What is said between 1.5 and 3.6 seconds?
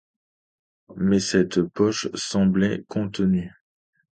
poche semblait contenue.